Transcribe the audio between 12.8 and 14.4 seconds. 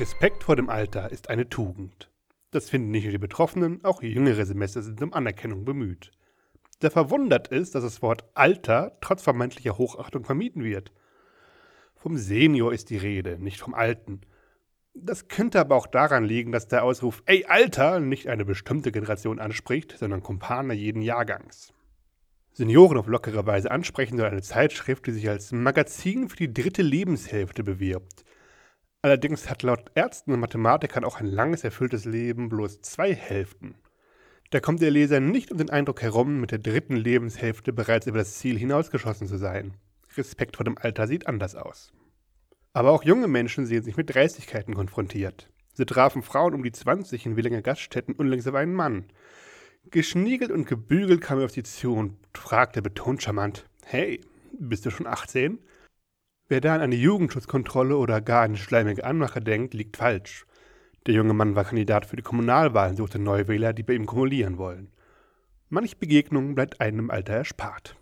die Rede, nicht vom Alten.